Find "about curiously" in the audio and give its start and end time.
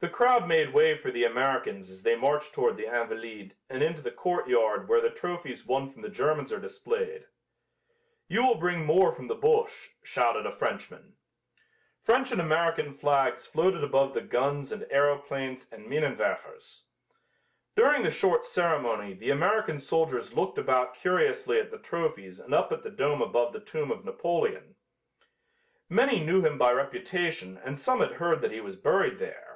20.58-21.60